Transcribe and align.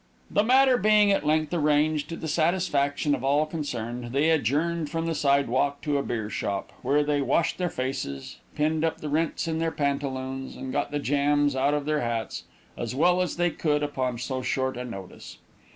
The 0.31 0.41
matter 0.43 0.77
being 0.79 1.11
at 1.11 1.27
length 1.27 1.53
arranged 1.53 2.09
to 2.09 2.15
the 2.17 2.27
satisfaction 2.27 3.13
of 3.13 3.23
all 3.23 3.45
concerned, 3.45 4.05
they 4.13 4.31
adjourned 4.31 4.89
from 4.89 5.05
the 5.05 5.13
sidewalk 5.13 5.79
to 5.83 5.99
a 5.99 6.01
beer 6.01 6.27
shop, 6.27 6.73
where 6.81 7.03
they 7.03 7.21
washed 7.21 7.59
their 7.59 7.69
faces, 7.69 8.37
pinned 8.55 8.83
up 8.83 9.01
the 9.01 9.09
rents 9.09 9.47
in 9.47 9.59
their 9.59 9.69
pantaloons, 9.69 10.55
and 10.55 10.73
got 10.73 10.89
the 10.89 10.97
jams 10.97 11.55
out 11.55 11.75
of 11.75 11.85
their 11.85 12.01
hats, 12.01 12.45
as 12.75 12.95
well 12.95 13.21
as 13.21 13.37
they 13.37 13.51
could 13.51 13.83
upon 13.83 14.17
so 14.17 14.41
short 14.41 14.75
a 14.75 14.83
notice. 14.85 15.37